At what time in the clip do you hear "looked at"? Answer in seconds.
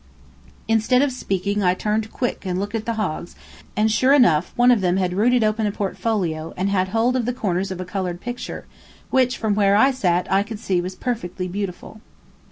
2.57-2.87